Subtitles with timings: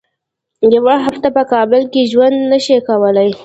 [0.75, 3.29] یوه هفته په کابل کې ژوند نه شي کولای.